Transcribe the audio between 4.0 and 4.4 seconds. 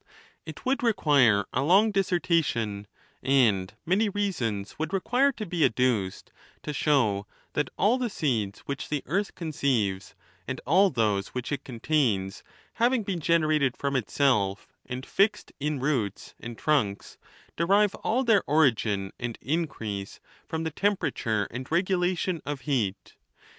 rea